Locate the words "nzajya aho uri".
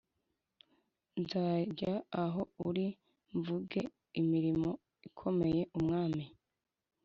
1.21-2.87